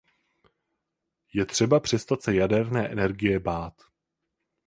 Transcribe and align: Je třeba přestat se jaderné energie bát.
Je 1.33 1.45
třeba 1.45 1.79
přestat 1.79 2.21
se 2.21 2.35
jaderné 2.35 2.87
energie 2.89 3.39
bát. 3.39 3.73